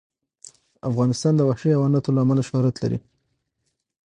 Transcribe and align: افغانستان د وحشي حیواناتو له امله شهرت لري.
افغانستان 0.89 1.33
د 1.35 1.41
وحشي 1.49 1.69
حیواناتو 1.73 2.13
له 2.15 2.19
امله 2.25 2.41
شهرت 2.49 2.75
لري. 2.83 2.97